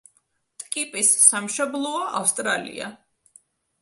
[0.61, 2.91] ტკიპის სამშობლოა ავსტრალია.